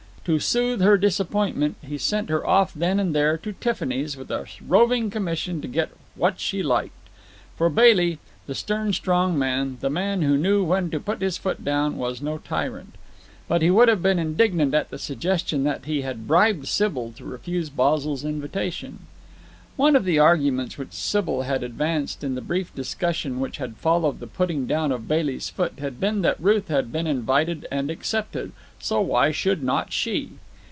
[0.25, 4.45] To soothe her disappointment, he sent her off then and there to Tiffany's with a
[4.67, 7.09] roving commission to get what she liked;
[7.57, 11.65] for Bailey, the stern, strong man, the man who knew when to put his foot
[11.65, 12.93] down, was no tyrant.
[13.47, 17.25] But he would have been indignant at the suggestion that he had bribed Sybil to
[17.25, 18.99] refuse Basil's invitation.
[19.77, 24.19] One of the arguments which Sybil had advanced in the brief discussion which had followed
[24.19, 28.51] the putting down of Bailey's foot had been that Ruth had been invited and accepted,
[28.79, 30.33] so why should not she?